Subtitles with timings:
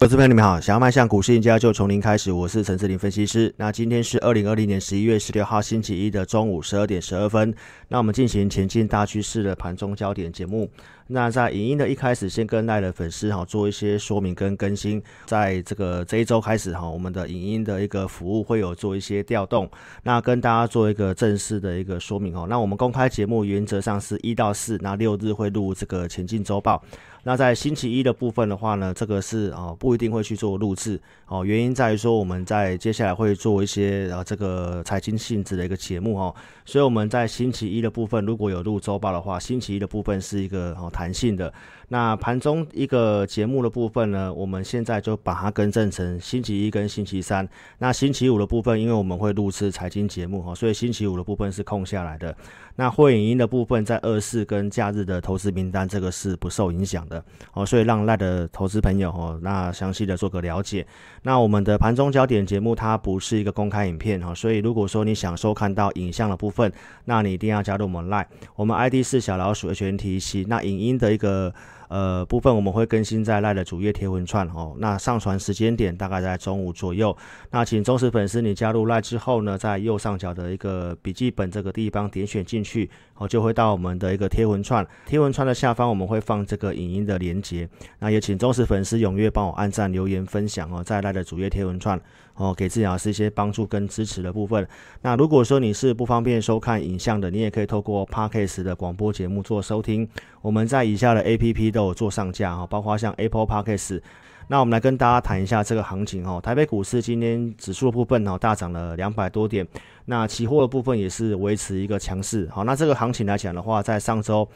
[0.00, 3.52] 投资朋友你们好，想要迈向股市赢家就从零开始，我是陈志林分析师。
[3.58, 7.54] 那今天是二零二零年十一月十六号星期一的中午十二点十二分，
[7.88, 10.70] 那我们进行前进大趋势的盘中焦点节目。
[11.12, 15.02] 那在影音的一开始，先跟赖的粉丝哈做一些说明跟更新。
[15.26, 19.68] 在这个这一周开始哈，我们的影音的一个服务会有做一些调动，
[20.04, 22.46] 那跟大家做一个正式的一个说明哦。
[22.48, 26.80] 那我们公开节目原则上是一到四，那六日会录这个前进周报。
[27.22, 40.88] 那在星期一的部分的话呢，这个是哦不一定会去做录制哦，原因在于说我们在接下来会做一些呃这个财经性质的一个节目哦，所以我们在星期一的部分如果有录周报的话，星期一的部分是一个哦。
[41.00, 41.50] 弹性的
[41.88, 47.48] 那盘中一个节目的部分呢，我们现在就把它更正成星期一跟星期三。
[47.78, 52.36] 那星期五的部分，因为我们会录制财经节目哈，所以星期五的部分是空下来的。
[52.76, 57.22] 那会影音的部分在二四跟假日的投资名单，这个是不受影响的
[57.54, 57.66] 哦。
[57.66, 60.86] 所以让赖的投资朋友哦，那详细的做个了解。
[61.22, 66.72] 那我们的盘中焦点节目它不是一个公开影片哈，所以如果说你想收看到影像的部分，
[67.06, 70.44] 那你一定要加入我们赖，我们 ID 是小老鼠 H N T C。
[70.44, 70.89] 那影音。
[70.98, 71.52] 的一个
[71.90, 74.76] 呃部分，我们会更新在赖的主页贴文串哦。
[74.78, 77.14] 那上传时间点大概在中午左右。
[77.50, 84.86] 那请忠实粉丝，你加入赖之后呢，在右上角的一个笔记本这个地方点选进去哦，就会到我们的一个贴文串。
[85.04, 87.68] 贴文串的下方我们会放这个影音的连接。
[87.98, 92.00] 那也请忠实粉丝踊跃帮我按赞、留言、分享哦，在赖的主页贴文串。
[92.34, 94.66] 哦，给自己老师一些帮助跟支持的部分。
[95.02, 100.08] 那如果说你是不方便收看影像的，你也可以透过 Podcast 的广播节目做收听。
[100.40, 104.00] 我们在以下的 APP 都有做上架哈，包括像 Apple Podcast。
[104.48, 106.40] 那我们来跟大家谈一下这个行情哦。
[106.42, 109.66] 台北股市今天指数的部分哦大涨了两百多点，
[110.06, 112.48] 那期货的部分也是维持一个强势。
[112.52, 114.48] 好，那这个行情来讲的话，在上周。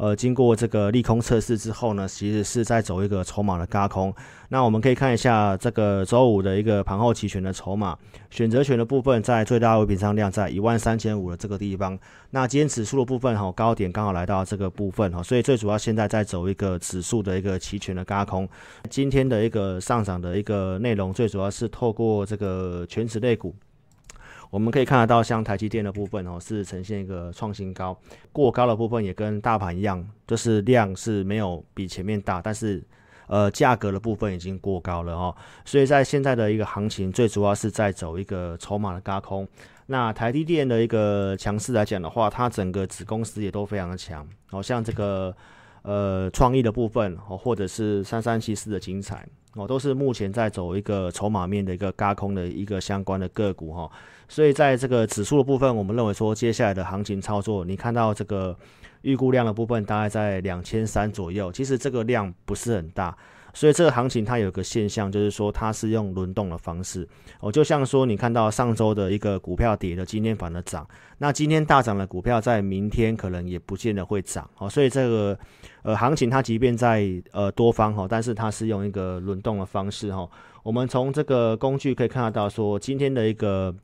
[0.00, 4.10] 呃，经过这个利空测试之后呢，其实是在走一个筹码的轧空。
[4.48, 7.94] 那我们可以看一下这个周五的一个盘后期权的筹码，
[8.30, 11.98] 选择权的部分在最大微平仓量在一万三千五的这个地方。
[12.30, 18.48] 那今天指数的部分哈，高点刚好来到这个部分哈，所以最主要现在在走一个指数的一个期权的轧空。
[18.88, 23.54] 今天的一个上涨的一个内容，最主要是透过这个全指类股。
[24.50, 27.96] 我们可以看得到，像台积电的部分哦，是呈现一个创新高，
[28.32, 32.82] 过高的部分也跟大盘一样，就是量是没有比前面大，但是
[33.28, 35.34] 呃价格的部分已经过高了哦，
[35.64, 39.46] 所以在现在的一个行情，最主要是在走一个筹码的轧空。
[39.86, 45.34] 那台积电的一个强势来讲的话，它整个子公司也都非常的强，好像这个
[45.82, 53.90] 呃创意的部分哦，或者是三三七四的精彩哦，都是目前在走一个筹码面的一个轧空的一个相关的个股哈。
[54.28, 58.56] 所以在这个指数的部分，我们认为说接下来的行情操作，你看到这个
[59.02, 63.16] 预估量的部分大概在两千三左右，其实这个量不是很大，
[63.52, 67.08] 所以这个行情它有个现象，就是说它是用轮动的方式，
[67.40, 70.86] 哦，就像说你看到上周的一个股票跌了，今天反而涨，
[71.18, 75.38] 那今天大涨的股票在明天可能也不见得会涨，哦，所以这个
[75.82, 80.28] 呃行情它即便在呃多方哈，但是它是用一个轮动的方式哈，
[80.62, 83.74] 我们从这个工具可以看得到说今天的一个。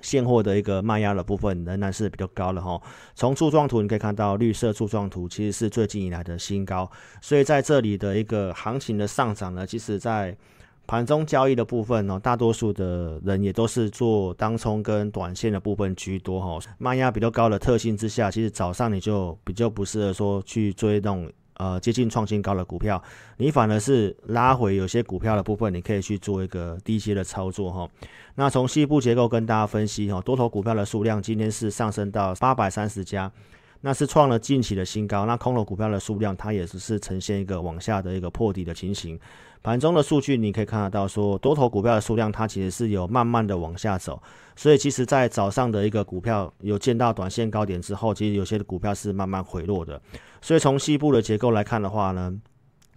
[0.00, 2.80] 现货的一个卖压的部分仍然是比较高的哈。
[3.14, 10.36] 从柱状图你可以看到，绿色柱状图其实是最近以来的新高，所以在这里的一个行情的上涨呢，其实在
[10.86, 16.58] 盘中交易的部分呢，大多数的人也都是做当冲跟短线的部分居多哈。
[16.78, 21.30] 卖压比较高的特性之下，其实早上你就比较不适合说去追那种。
[21.58, 23.02] 呃，接近创新高的股票，
[23.36, 27.88] 你反而是拉回有些股票的部分，你可以去做一个低阶的操作哈。
[28.36, 33.30] 那从西部结构跟大家分析哈，多头股票的数量今天是上升到八百三十家。
[33.80, 39.18] 那是创了近期的新高，那空头股票的数量它也只是呈现一个往下的一个破底的情形。
[39.62, 44.22] 盘中的数据你可以看得到，说多头股票的数量它其实是有慢慢的往下走，
[44.56, 50.00] 所以其实在早上的一个股票有见到短线高点之后，其实有些股票是慢慢回落的。
[50.40, 52.32] 所以从西部的结构来看的话呢。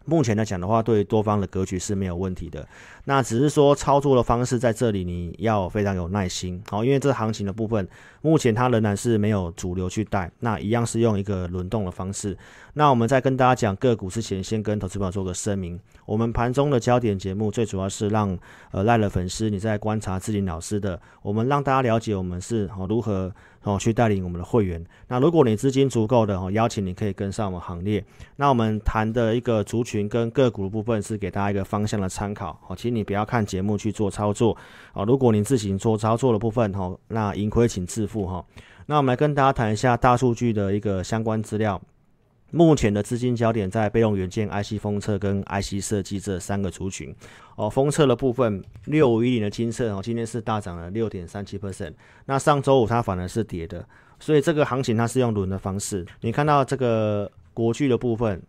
[0.06, 2.68] 目前来讲的话，对多方的格局是没有问题的。
[3.06, 7.88] 那只是说操作的方式在这里你要非常有耐心，好，因为这行情的部分，
[8.22, 12.38] 目前它仍然是没有主流去带，那一样是用一个轮动的方式。
[12.74, 18.38] 那我们在跟大家讲个股之前，先跟投资朋友做个声明：我们盘中的焦点节目最主要是让
[18.72, 23.32] 呃赖了粉丝你在观察志林老师的，我们让大家了解我们是好如何。
[23.64, 24.84] 哦，去带领我们的会员。
[25.08, 28.04] 那如果你资金足够的哦，邀请你可以跟上我们行列。
[28.36, 32.60] 那我们谈的一个族群跟个股的部分是给大家一个方向的参考。
[32.68, 34.58] 哦，请你不要看节目去做操作。
[34.94, 38.44] 哦，如果你自行做操作的部分哦，那盈亏请自负哈。
[38.88, 41.82] 那我们来跟大家谈一下大数据的一个相关资料。
[42.52, 47.16] 目前的资金焦点在备用元件、IC 封测跟 IC 设计这三个族群。
[47.56, 51.94] 哦，封测的部分，六五一零的金测哦，今天是大涨了六点三七 percent。
[52.26, 53.86] 那上周五它反而是跌的，
[54.20, 56.06] 所以这个行情它是用轮的方式。
[56.22, 58.42] 你看到这个国巨的部分，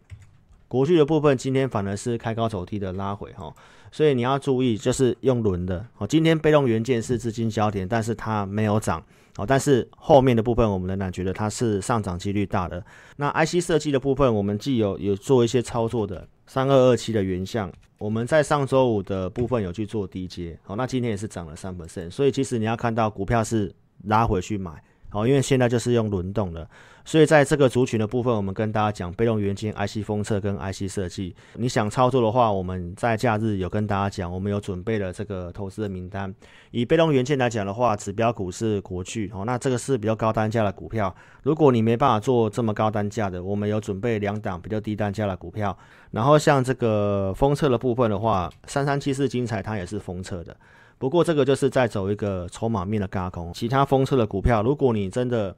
[0.73, 3.55] 国巨的部分今天反而是开高走低的拉回哈，
[3.91, 5.85] 所以你要注意，就是用轮的。
[5.99, 9.05] 哦，今天被动元件是资金焦点，但是它没有涨。
[9.37, 12.83] 好，但是后面的部分我们仍然觉得它是上涨几率大的。
[13.17, 22.11] 那 IC 设计的部分，我们既有有做一些操作的三二二七的原相，我们在上周五的部分有去做低阶，好，那今天也是涨了三 percent。
[22.11, 23.71] 所以其实你要看到股票是
[24.05, 26.67] 拉回去买，好，因为现在就是用轮动的。
[27.05, 31.35] 所以在这个族群的部分，我们跟大家讲被动元件、IC 封测跟 IC 设计。
[31.55, 36.33] 你想操作的话，我们在假日有跟大家讲，我们有准备了这个投资的名单。
[36.71, 41.15] 以被动元件来讲的话，指标股是国巨哦，那这个是比较高单价的股票。
[41.43, 45.77] 如果你没办法做这么高单价的，我们有准备两档比较低单价的股票。
[46.13, 50.57] 然后像这个封测的部分的话，三三七四精彩它也是封测的，
[51.03, 53.53] 不过这个就是在走一个筹码面的轧空。
[53.53, 55.53] 其他封测的股票，如果你真的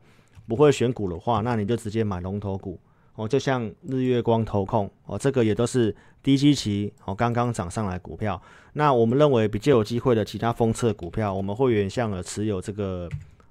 [0.48, 2.80] 不会选股的话，那你就直接买龙头股
[3.14, 8.40] 哦，就像日月光投控哦，这个也都是低基期哦，刚刚涨上来股票。
[8.72, 13.06] 那我们认为比较有机会的其他封测股票，我们会员向了持有这个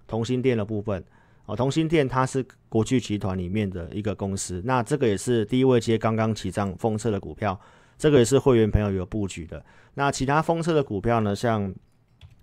[0.08, 1.04] 同心店的部分
[1.46, 7.56] 哦，同心店它是国巨集团里面的一个公司，那这个也是第一位接刚刚起涨封测的股票，
[7.98, 9.64] 这个也是会员朋友有布局的。
[9.94, 11.74] 那其他封测的股票呢，像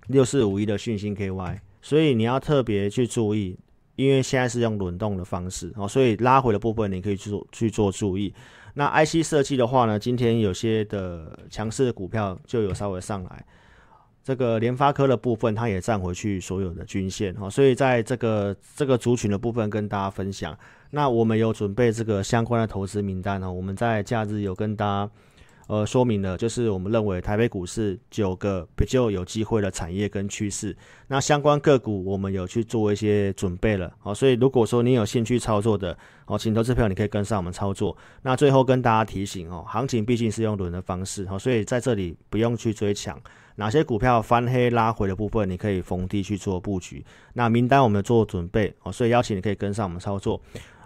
[0.08, 3.58] 六四五一的讯星 KY，所以你要特别去注意。
[3.96, 8.32] 因为现在是用轮动的方式哦，所以拉回的部分你可以去做去做注意。
[8.72, 13.44] 那 IC 设计的话呢，今天有些的强势的股票就有稍微上来。
[14.24, 20.58] 这个联发科的部分，它也站回去所有的均线哦，所以在这个这个族群的部分跟大家分享。
[20.92, 25.10] 那我们有准备这个相关的投资名单哦，我们在假日有跟大家。
[25.70, 30.76] 呃，说明了就是我们认为台北股市九个比较有机会的产业跟趋势，
[31.06, 35.96] 那相关个股我们有去做一些准备了，好，所以如果说你有兴趣操作的，
[36.26, 37.96] 哦，请投资票你可以跟上我们操作。
[38.22, 43.16] 那最后跟大家提醒哦，行情毕竟是用轮的方式，哦，所以在这里不用去追抢
[43.54, 47.04] 哪些股票翻黑拉回的部分，你可以逢低去做布局。
[47.34, 50.40] 那名单我们做准备，哦，所以邀请你可以跟上我们操作。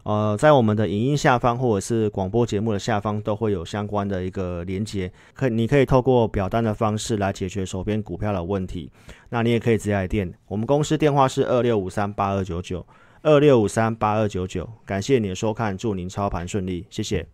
[0.05, 8.91] 呃，在我们的影音下方或者是广播节目的下方都会有相关的一个连接，可你可以透过表单的方式来解决手边股票的问题。
[9.31, 12.87] 那你也可以直接来电，我们公司电话是二六五三八二九九
[13.23, 14.69] 二六五三八二九九。
[14.85, 17.27] 感谢你的收看，祝您操盘顺利，谢谢。